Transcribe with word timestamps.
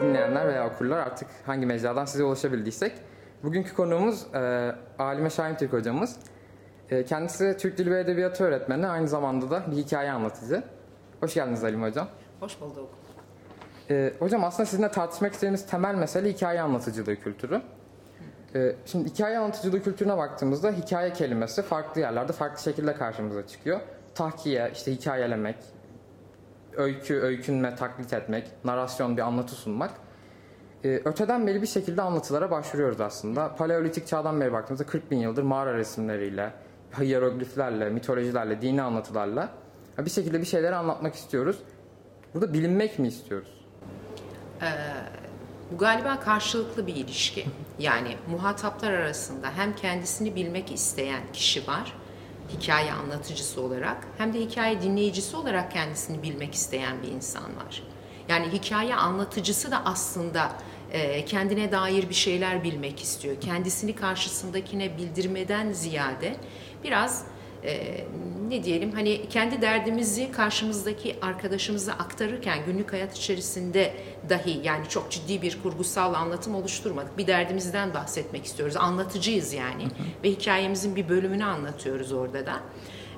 dinleyenler 0.00 0.48
veya 0.48 0.66
okurlar 0.66 0.98
artık 0.98 1.28
hangi 1.46 1.66
mecradan 1.66 2.04
size 2.04 2.24
ulaşabildiysek. 2.24 2.92
Bugünkü 3.42 3.74
konuğumuz 3.74 4.34
e, 4.34 4.74
Alime 4.98 5.30
Şahin 5.30 5.54
Türk 5.54 5.72
hocamız. 5.72 6.16
E, 6.90 7.04
kendisi 7.04 7.56
Türk 7.56 7.78
Dili 7.78 7.90
ve 7.90 8.00
Edebiyatı 8.00 8.44
öğretmeni, 8.44 8.86
aynı 8.86 9.08
zamanda 9.08 9.50
da 9.50 9.62
bir 9.70 9.76
hikaye 9.76 10.10
anlatıcı. 10.10 10.62
Hoş 11.20 11.34
geldiniz 11.34 11.62
Halim 11.62 11.82
Hocam. 11.82 12.08
Hoş 12.40 12.60
bulduk. 12.60 12.88
E, 13.90 14.12
hocam 14.18 14.44
aslında 14.44 14.66
sizinle 14.66 14.90
tartışmak 14.90 15.32
istediğimiz 15.32 15.66
temel 15.66 15.94
mesele 15.94 16.28
hikaye 16.32 16.60
anlatıcılığı 16.60 17.16
kültürü. 17.16 17.62
E, 18.54 18.76
şimdi 18.86 19.10
hikaye 19.10 19.38
anlatıcılığı 19.38 19.82
kültürüne 19.82 20.16
baktığımızda 20.16 20.70
hikaye 20.70 21.12
kelimesi 21.12 21.62
farklı 21.62 22.00
yerlerde 22.00 22.32
farklı 22.32 22.62
şekilde 22.62 22.94
karşımıza 22.94 23.46
çıkıyor. 23.46 23.80
Tahkiye, 24.14 24.70
işte 24.72 24.92
hikayelemek, 24.92 25.56
öykü, 26.76 27.14
öykünme, 27.14 27.76
taklit 27.76 28.12
etmek, 28.12 28.48
narasyon 28.64 29.16
bir 29.16 29.22
anlatı 29.22 29.54
sunmak. 29.54 29.90
Ee, 30.84 31.00
öteden 31.04 31.46
beri 31.46 31.62
bir 31.62 31.66
şekilde 31.66 32.02
anlatılara 32.02 32.50
başvuruyoruz 32.50 33.00
aslında. 33.00 33.56
Paleolitik 33.56 34.06
çağdan 34.06 34.40
beri 34.40 34.52
baktığımızda 34.52 34.86
40 34.86 35.10
bin 35.10 35.18
yıldır 35.18 35.42
mağara 35.42 35.74
resimleriyle, 35.74 36.52
hierogliflerle, 36.98 37.90
mitolojilerle, 37.90 38.62
dini 38.62 38.82
anlatılarla 38.82 39.48
bir 39.98 40.10
şekilde 40.10 40.40
bir 40.40 40.46
şeyleri 40.46 40.74
anlatmak 40.74 41.14
istiyoruz. 41.14 41.58
Burada 42.34 42.52
bilinmek 42.52 42.98
mi 42.98 43.08
istiyoruz? 43.08 43.60
Bu 45.72 45.78
galiba 45.78 46.20
karşılıklı 46.20 46.86
bir 46.86 46.96
ilişki. 46.96 47.46
Yani 47.78 48.16
muhataplar 48.30 48.92
arasında 48.92 49.50
hem 49.56 49.76
kendisini 49.76 50.34
bilmek 50.34 50.72
isteyen 50.72 51.22
kişi 51.32 51.66
var, 51.66 51.94
hikaye 52.52 52.92
anlatıcısı 52.92 53.60
olarak, 53.60 54.06
hem 54.18 54.34
de 54.34 54.40
hikaye 54.40 54.82
dinleyicisi 54.82 55.36
olarak 55.36 55.72
kendisini 55.72 56.22
bilmek 56.22 56.54
isteyen 56.54 57.02
bir 57.02 57.08
insan 57.08 57.56
var. 57.56 57.82
Yani 58.28 58.52
hikaye 58.52 58.94
anlatıcısı 58.94 59.70
da 59.70 59.82
aslında 59.84 60.52
e, 60.92 61.24
kendine 61.24 61.72
dair 61.72 62.08
bir 62.08 62.14
şeyler 62.14 62.64
bilmek 62.64 63.02
istiyor. 63.02 63.40
Kendisini 63.40 63.94
karşısındakine 63.94 64.98
bildirmeden 64.98 65.72
ziyade 65.72 66.36
biraz 66.84 67.24
e, 67.64 68.04
ne 68.48 68.64
diyelim 68.64 68.92
hani 68.92 69.28
kendi 69.28 69.62
derdimizi 69.62 70.32
karşımızdaki 70.32 71.16
arkadaşımıza 71.22 71.92
aktarırken 71.92 72.58
günlük 72.66 72.92
hayat 72.92 73.16
içerisinde 73.16 73.94
dahi 74.28 74.60
yani 74.64 74.88
çok 74.88 75.10
ciddi 75.10 75.42
bir 75.42 75.62
kurgusal 75.62 76.14
anlatım 76.14 76.54
oluşturmadık. 76.54 77.18
Bir 77.18 77.26
derdimizden 77.26 77.94
bahsetmek 77.94 78.44
istiyoruz. 78.44 78.76
Anlatıcıyız 78.76 79.52
yani 79.52 79.88
ve 80.24 80.30
hikayemizin 80.30 80.96
bir 80.96 81.08
bölümünü 81.08 81.44
anlatıyoruz 81.44 82.12
orada 82.12 82.46
da. 82.46 82.60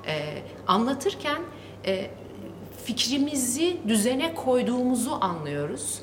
E, 0.07 0.41
anlatırken 0.67 1.41
e, 1.85 2.09
fikrimizi 2.85 3.77
düzene 3.87 4.33
koyduğumuzu 4.35 5.17
anlıyoruz 5.21 6.01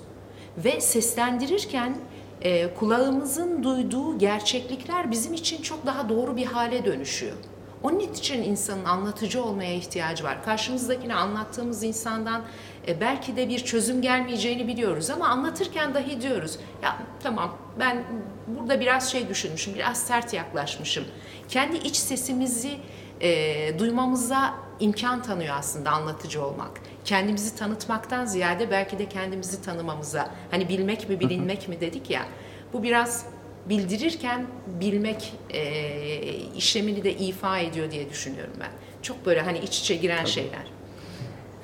ve 0.57 0.81
seslendirirken 0.81 1.97
e, 2.43 2.75
kulağımızın 2.75 3.63
duyduğu 3.63 4.19
gerçeklikler 4.19 5.11
bizim 5.11 5.35
için 5.35 5.63
çok 5.63 5.87
daha 5.87 6.09
doğru 6.09 6.37
bir 6.37 6.47
hale 6.47 6.85
dönüşüyor. 6.85 7.37
Onun 7.83 7.99
için 7.99 8.43
insanın 8.43 8.85
anlatıcı 8.85 9.45
olmaya 9.45 9.75
ihtiyacı 9.75 10.25
var. 10.25 10.45
Karşımızdakine 10.45 11.15
anlattığımız 11.15 11.83
insandan 11.83 12.43
e, 12.89 13.01
belki 13.01 13.37
de 13.37 13.49
bir 13.49 13.59
çözüm 13.59 14.03
gelmeyeceğini 14.03 14.69
biliyoruz 14.69 15.11
ama 15.11 15.29
anlatırken 15.29 15.95
dahi 15.95 16.21
diyoruz 16.23 16.59
ya 16.83 16.97
tamam 17.23 17.57
ben 17.79 18.05
burada 18.47 18.81
biraz 18.81 19.13
şey 19.13 19.29
düşünmüşüm, 19.29 19.75
biraz 19.75 19.99
sert 19.99 20.35
yaklaşmışım. 20.35 21.05
Kendi 21.49 21.77
iç 21.77 21.97
sesimizi 21.97 22.79
e, 23.21 23.79
duymamıza 23.79 24.55
imkan 24.81 25.23
tanıyor 25.23 25.57
aslında 25.59 25.91
anlatıcı 25.91 26.45
olmak. 26.45 26.71
Kendimizi 27.05 27.57
tanıtmaktan 27.57 28.25
ziyade 28.25 28.71
belki 28.71 28.99
de 28.99 29.09
kendimizi 29.09 29.63
tanımamıza, 29.63 30.31
hani 30.51 30.69
bilmek 30.69 31.09
mi 31.09 31.21
bilinmek 31.21 31.69
mi 31.69 31.81
dedik 31.81 32.11
ya, 32.11 32.23
bu 32.73 32.83
biraz 32.83 33.27
bildirirken 33.69 34.47
bilmek 34.81 35.33
e, 35.51 35.63
işlemini 36.57 37.05
de 37.05 37.13
ifa 37.17 37.59
ediyor 37.59 37.91
diye 37.91 38.11
düşünüyorum 38.11 38.55
ben. 38.61 38.69
Çok 39.03 39.27
böyle 39.27 39.41
hani 39.41 39.59
iç 39.59 39.81
içe 39.81 39.95
giren 39.95 40.25
şeyler. 40.25 40.67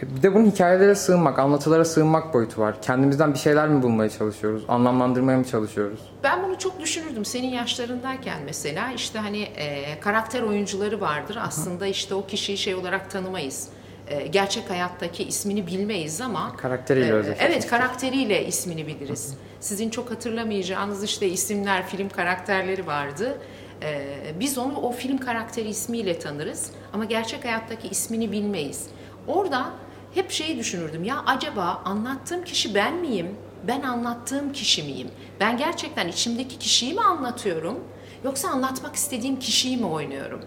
E, 0.03 0.17
Bir 0.17 0.23
de 0.23 0.35
bunun 0.35 0.51
hikayelere 0.51 0.95
sığınmak, 0.95 1.39
anlatılara 1.39 1.85
sığınmak 1.85 2.35
boyutu 2.35 2.61
var. 2.61 2.83
Kendimizden 2.83 3.35
bir 3.35 3.39
şeyler 3.39 3.69
mi 3.69 3.83
bulmaya 3.83 4.11
çalışıyoruz? 4.11 4.63
Anlamlandırmaya 4.69 5.39
mı 5.39 5.45
çalışıyoruz? 5.45 6.01
Ben 6.25 6.45
bunu 6.45 6.59
çok 6.59 6.81
düşünürdüm 6.81 7.25
senin 7.25 7.49
yaşlarındayken 7.49 8.39
mesela 8.45 8.93
işte 8.93 9.19
hani 9.19 9.43
e, 9.43 10.01
karakter 10.01 10.43
oyuncuları 10.43 11.01
vardır 11.01 11.39
aslında 11.41 11.87
işte 11.87 12.15
o 12.15 12.27
kişiyi 12.27 12.59
şey 12.59 12.75
olarak 12.75 13.11
tanımayız. 13.11 13.69
E, 14.09 14.27
gerçek 14.27 14.71
hayattaki 14.71 15.25
ismini 15.25 15.67
bilmeyiz 15.67 16.21
ama 16.21 16.57
Karakteriyle 16.57 17.09
e. 17.09 17.37
Evet 17.41 17.67
karakteriyle 17.67 18.47
ismini 18.47 18.87
biliriz. 18.87 19.35
Sizin 19.61 19.91
çok 19.91 20.11
hatırlamayacağınız 20.11 21.05
işte 21.05 21.29
isimler, 21.29 21.87
film 21.87 22.09
karakterleri 22.09 22.87
vardı. 22.87 23.39
E, 23.83 24.07
biz 24.41 24.59
onu 24.59 24.77
o 24.77 24.93
film 24.93 25.19
karakteri 25.19 25.69
ismiyle 25.69 26.19
tanırız 26.19 26.71
ama 26.93 27.05
gerçek 27.05 27.45
hayattaki 27.45 27.89
ismini 27.89 28.33
bilmeyiz. 28.33 28.87
Orada 29.27 29.71
hep 30.15 30.31
şeyi 30.31 30.59
düşünürdüm 30.59 31.05
ya 31.05 31.23
acaba 31.27 31.83
anlattığım 31.85 32.45
kişi 32.45 32.75
ben 32.75 32.95
miyim? 32.95 33.29
Ben 33.69 33.83
anlattığım 33.83 34.53
kişi 34.53 34.83
miyim? 34.83 35.11
Ben 35.41 35.57
gerçekten 35.57 36.09
içimdeki 36.09 36.59
kişiyi 36.59 36.95
mi 36.95 37.01
anlatıyorum? 37.01 37.85
Yoksa 38.25 38.49
anlatmak 38.49 38.95
istediğim 38.97 39.39
kişiyi 39.39 39.77
mi 39.77 39.87
oynuyorum? 39.87 40.41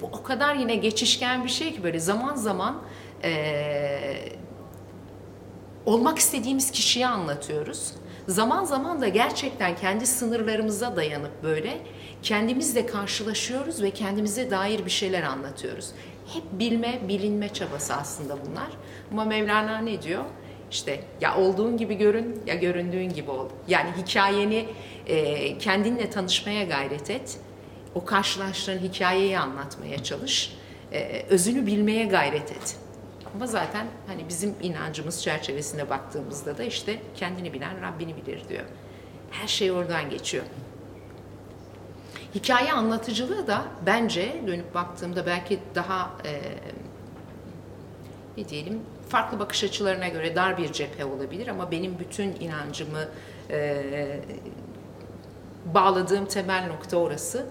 Bu 0.00 0.06
o 0.06 0.22
kadar 0.22 0.54
yine 0.54 0.76
geçişken 0.76 1.44
bir 1.44 1.48
şey 1.48 1.72
ki 1.72 1.82
böyle 1.82 1.98
zaman 2.00 2.34
zaman 2.34 2.82
eee, 3.24 4.32
olmak 5.86 6.18
istediğimiz 6.18 6.70
kişiyi 6.70 7.06
anlatıyoruz. 7.06 7.92
Zaman 8.28 8.64
zaman 8.64 9.00
da 9.00 9.08
gerçekten 9.08 9.76
kendi 9.76 10.06
sınırlarımıza 10.06 10.96
dayanıp 10.96 11.42
böyle 11.42 11.78
kendimizle 12.22 12.86
karşılaşıyoruz 12.86 13.82
ve 13.82 13.90
kendimize 13.90 14.50
dair 14.50 14.84
bir 14.84 14.90
şeyler 14.90 15.22
anlatıyoruz. 15.22 15.90
Hep 16.34 16.42
bilme, 16.52 16.98
bilinme 17.08 17.52
çabası 17.52 17.94
aslında 17.94 18.36
bunlar. 18.46 18.68
Ama 19.12 19.24
Mevlana 19.24 19.78
ne 19.78 20.02
diyor? 20.02 20.24
İşte 20.70 21.00
ya 21.20 21.36
olduğun 21.38 21.76
gibi 21.76 21.94
görün 21.94 22.42
ya 22.46 22.54
göründüğün 22.54 23.08
gibi 23.08 23.30
ol. 23.30 23.48
Yani 23.68 23.88
hikayeni 23.96 24.66
e, 25.06 25.58
kendinle 25.58 26.10
tanışmaya 26.10 26.64
gayret 26.64 27.10
et. 27.10 27.38
O 27.94 28.04
karşılaştığın 28.04 28.78
hikayeyi 28.78 29.38
anlatmaya 29.38 30.02
çalış. 30.02 30.56
E, 30.92 31.22
özünü 31.22 31.66
bilmeye 31.66 32.04
gayret 32.04 32.52
et. 32.52 32.76
Ama 33.34 33.46
zaten 33.46 33.86
hani 34.06 34.28
bizim 34.28 34.54
inancımız 34.62 35.22
çerçevesine 35.22 35.90
baktığımızda 35.90 36.58
da 36.58 36.62
işte 36.62 37.00
kendini 37.16 37.52
bilen 37.52 37.82
Rabbini 37.82 38.16
bilir 38.16 38.48
diyor. 38.48 38.64
Her 39.30 39.48
şey 39.48 39.72
oradan 39.72 40.10
geçiyor. 40.10 40.44
Hikaye 42.34 42.72
anlatıcılığı 42.72 43.46
da 43.46 43.64
bence 43.86 44.42
dönüp 44.46 44.74
baktığımda 44.74 45.26
belki 45.26 45.58
daha 45.74 46.10
e, 46.24 46.40
ne 48.36 48.48
diyelim 48.48 48.80
farklı 49.08 49.38
bakış 49.38 49.64
açılarına 49.64 50.08
göre 50.08 50.36
dar 50.36 50.58
bir 50.58 50.72
cephe 50.72 51.04
olabilir 51.04 51.48
ama 51.48 51.70
benim 51.70 51.98
bütün 51.98 52.36
inancımı 52.40 53.08
e, 53.50 54.20
bağladığım 55.74 56.26
temel 56.26 56.66
nokta 56.66 56.96
orası. 56.96 57.46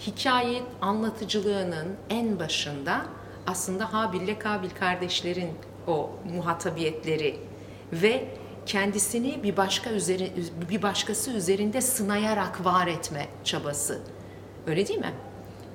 Hikaye 0.00 0.62
anlatıcılığının 0.80 1.96
en 2.10 2.38
başında 2.38 3.06
aslında 3.46 3.92
Habil 3.92 4.20
ile 4.20 4.38
Kabil 4.38 4.70
kardeşlerin 4.70 5.50
o 5.86 6.10
muhatabiyetleri 6.36 7.36
ve 7.92 8.28
kendisini 8.66 9.42
bir 9.42 9.56
başka 9.56 9.90
üzeri, 9.90 10.32
bir 10.70 10.82
başkası 10.82 11.30
üzerinde 11.30 11.80
sınayarak 11.80 12.64
var 12.64 12.86
etme 12.86 13.28
çabası. 13.44 14.02
Öyle 14.66 14.88
değil 14.88 15.00
mi? 15.00 15.12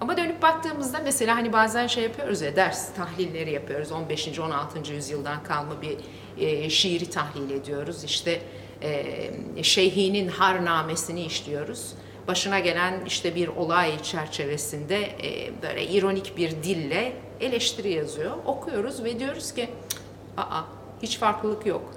Ama 0.02 0.18
dönüp 0.18 0.42
baktığımızda 0.42 1.00
mesela 1.03 1.36
hani 1.36 1.53
bazen 1.53 1.88
şey 1.88 2.03
yapıyoruz 2.03 2.42
ya 2.42 2.56
ders 2.56 2.94
tahlilleri 2.94 3.52
yapıyoruz. 3.52 3.91
15. 3.91 4.40
16. 4.40 4.94
yüzyıldan 4.94 5.44
kalma 5.44 5.82
bir 5.82 5.97
e, 6.38 6.70
şiiri 6.70 7.09
tahlil 7.09 7.50
ediyoruz. 7.50 8.03
İşte 8.03 8.41
e, 8.82 9.64
Şeyhi'nin 9.64 10.28
harnamesini 10.28 11.26
işliyoruz. 11.26 11.94
Başına 12.28 12.59
gelen 12.59 12.94
işte 13.08 13.35
bir 13.35 13.47
olay 13.47 14.03
çerçevesinde 14.03 14.97
e, 15.02 15.62
böyle 15.62 15.88
ironik 15.88 16.38
bir 16.38 16.52
dille 16.64 17.14
eleştiri 17.40 17.94
yazıyor. 17.94 18.32
Okuyoruz 18.46 19.03
ve 19.03 19.20
diyoruz 19.20 19.53
ki 19.53 19.70
"Cık, 19.90 20.00
aa 20.38 20.62
hiç 21.02 21.18
farklılık 21.18 21.66
yok. 21.66 21.94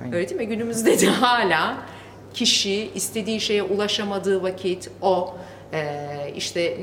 Aynen. 0.00 0.12
Öyle 0.12 0.28
değil 0.28 0.40
mi? 0.40 0.46
Günümüzde 0.48 1.00
de 1.00 1.06
hala 1.06 1.76
kişi 2.34 2.90
istediği 2.94 3.40
şeye 3.40 3.62
ulaşamadığı 3.62 4.42
vakit 4.42 4.90
o 5.02 5.34
e, 5.72 6.32
işte 6.36 6.78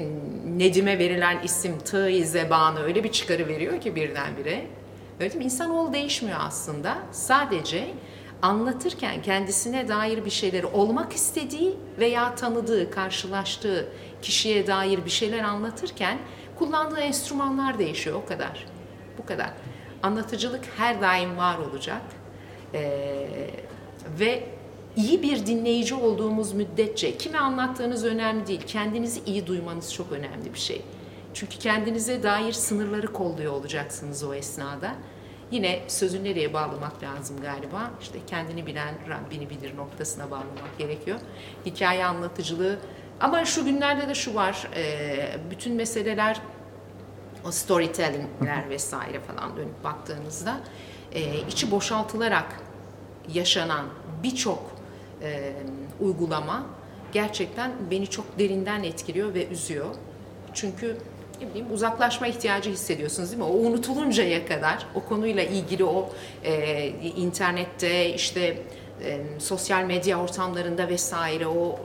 Nedim'e 0.57 0.99
verilen 0.99 1.39
isim 1.43 1.79
tığ 1.79 2.25
zebanı 2.25 2.83
öyle 2.83 3.03
bir 3.03 3.11
çıkarı 3.11 3.47
veriyor 3.47 3.81
ki 3.81 3.95
birdenbire. 3.95 4.65
Öyle 5.19 5.29
değil 5.29 5.35
mi? 5.35 5.43
İnsanoğlu 5.45 5.93
değişmiyor 5.93 6.37
aslında. 6.41 6.97
Sadece 7.11 7.87
anlatırken 8.45 9.21
kendisine 9.21 9.87
dair 9.87 10.25
bir 10.25 10.29
şeyleri 10.29 10.65
olmak 10.65 11.13
istediği 11.13 11.77
veya 11.99 12.35
tanıdığı, 12.35 12.91
karşılaştığı 12.91 13.87
kişiye 14.21 14.67
dair 14.67 15.05
bir 15.05 15.09
şeyler 15.09 15.43
anlatırken 15.43 16.17
kullandığı 16.59 16.99
enstrümanlar 16.99 17.79
değişiyor 17.79 18.21
o 18.23 18.25
kadar. 18.25 18.65
Bu 19.17 19.25
kadar. 19.25 19.53
Anlatıcılık 20.03 20.65
her 20.77 21.01
daim 21.01 21.37
var 21.37 21.57
olacak. 21.57 22.01
Ee, 22.73 23.27
ve 24.19 24.43
iyi 24.95 25.23
bir 25.23 25.45
dinleyici 25.45 25.95
olduğumuz 25.95 26.53
müddetçe 26.53 27.17
kime 27.17 27.37
anlattığınız 27.37 28.05
önemli 28.05 28.47
değil. 28.47 28.61
Kendinizi 28.67 29.21
iyi 29.25 29.47
duymanız 29.47 29.93
çok 29.93 30.11
önemli 30.11 30.53
bir 30.53 30.59
şey. 30.59 30.81
Çünkü 31.33 31.59
kendinize 31.59 32.23
dair 32.23 32.53
sınırları 32.53 33.13
kolluyor 33.13 33.53
olacaksınız 33.53 34.23
o 34.23 34.33
esnada. 34.33 34.95
Yine 35.51 35.83
sözü 35.87 36.23
nereye 36.23 36.53
bağlamak 36.53 37.03
lazım 37.03 37.41
galiba? 37.41 37.91
İşte 38.01 38.19
kendini 38.27 38.65
bilen 38.65 38.95
Rabbini 39.09 39.49
bilir 39.49 39.77
noktasına 39.77 40.31
bağlamak 40.31 40.77
gerekiyor. 40.77 41.19
Hikaye 41.65 42.05
anlatıcılığı 42.05 42.79
ama 43.19 43.45
şu 43.45 43.65
günlerde 43.65 44.07
de 44.07 44.15
şu 44.15 44.35
var, 44.35 44.67
e, 44.75 45.39
bütün 45.51 45.75
meseleler 45.75 46.41
o 47.45 47.51
storytellingler 47.51 48.69
vesaire 48.69 49.19
falan 49.19 49.57
dönüp 49.57 49.83
baktığınızda 49.83 50.57
e, 51.11 51.39
içi 51.39 51.71
boşaltılarak 51.71 52.61
yaşanan 53.33 53.85
birçok 54.23 54.71
e, 55.21 55.53
uygulama 55.99 56.65
gerçekten 57.11 57.71
beni 57.91 58.07
çok 58.07 58.39
derinden 58.39 58.83
etkiliyor 58.83 59.33
ve 59.33 59.47
üzüyor. 59.47 59.95
Çünkü 60.53 60.97
ne 61.41 61.49
bileyim 61.49 61.73
uzaklaşma 61.73 62.27
ihtiyacı 62.27 62.69
hissediyorsunuz 62.69 63.29
değil 63.29 63.41
mi? 63.41 63.47
O 63.49 63.53
unutuluncaya 63.53 64.45
kadar 64.45 64.87
o 64.95 65.03
konuyla 65.03 65.43
ilgili 65.43 65.83
o 65.83 66.09
e, 66.43 66.87
internette 67.17 68.13
işte 68.13 68.57
e, 69.03 69.21
sosyal 69.39 69.83
medya 69.83 70.21
ortamlarında 70.21 70.89
vesaire 70.89 71.47
o 71.47 71.79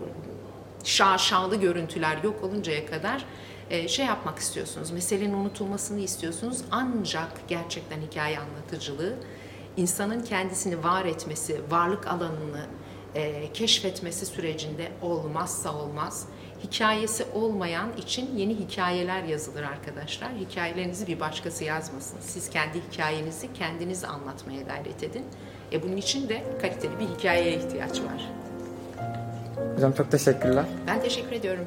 şaşalı 0.85 1.56
görüntüler 1.56 2.23
yok 2.23 2.44
oluncaya 2.44 2.87
kadar 2.87 3.25
e, 3.70 3.88
şey 3.88 4.06
yapmak 4.06 4.38
istiyorsunuz. 4.38 4.91
Meselenin 4.91 5.35
unutulmasını 5.35 6.00
istiyorsunuz. 6.00 6.58
Ancak 6.70 7.49
gerçekten 7.49 8.00
hikaye 8.00 8.38
anlatıcılığı 8.38 9.14
insanın 9.76 10.20
kendisini 10.20 10.85
var 10.85 11.05
etmesi, 11.05 11.61
varlık 11.70 12.06
alanını 12.06 12.67
e, 13.14 13.52
keşfetmesi 13.52 14.26
sürecinde 14.26 14.93
olmazsa 15.02 15.75
olmaz. 15.75 16.26
Hikayesi 16.65 17.25
olmayan 17.35 17.89
için 17.99 18.37
yeni 18.37 18.55
hikayeler 18.55 19.23
yazılır 19.23 19.62
arkadaşlar. 19.62 20.29
Hikayelerinizi 20.41 21.07
bir 21.07 21.21
başkası 21.21 21.65
yazmasın. 21.65 22.19
Siz 22.21 22.51
kendi 22.51 22.81
hikayenizi 22.91 23.53
kendiniz 23.53 24.05
anlatmaya 24.05 24.62
gayret 24.62 25.03
edin. 25.03 25.25
E 25.73 25.83
bunun 25.83 25.97
için 25.97 26.29
de 26.29 26.45
kaliteli 26.62 26.93
bir 27.01 27.19
hikayeye 27.19 27.57
ihtiyaç 27.57 28.01
var. 28.01 28.31
Hocam 29.75 29.93
çok 29.93 30.11
teşekkürler. 30.11 30.65
Ben 30.87 31.01
teşekkür 31.03 31.33
ediyorum. 31.33 31.65